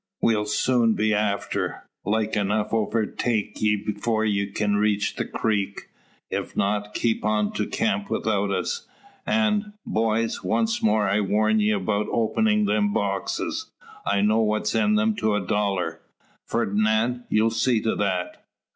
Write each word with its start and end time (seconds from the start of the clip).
We'll 0.19 0.45
soon 0.45 0.95
be 0.95 1.13
after, 1.13 1.87
like 2.03 2.35
enough 2.35 2.73
overtake 2.73 3.61
ye 3.61 3.83
'fore 3.99 4.25
you 4.25 4.51
can 4.51 4.77
reach 4.77 5.15
the 5.15 5.25
creek. 5.25 5.89
If 6.31 6.57
not, 6.57 6.95
keep 6.95 7.23
on 7.23 7.51
to 7.53 7.67
camp 7.67 8.09
without 8.09 8.49
us. 8.49 8.87
An', 9.27 9.73
boys; 9.85 10.43
once 10.43 10.81
more 10.81 11.07
I 11.07 11.21
warn 11.21 11.59
ye 11.59 11.69
about 11.69 12.07
openin' 12.11 12.65
them 12.65 12.91
boxes. 12.91 13.69
I 14.03 14.21
know 14.21 14.39
what's 14.39 14.73
in 14.73 14.95
them 14.95 15.13
to 15.17 15.35
a 15.35 15.45
dollar. 15.45 16.01
Fernand! 16.47 17.25
you'll 17.29 17.51
see 17.51 17.79
to 17.81 17.95
that." 17.97 18.43